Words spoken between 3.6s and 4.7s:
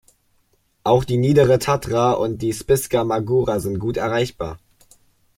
gut erreichbar.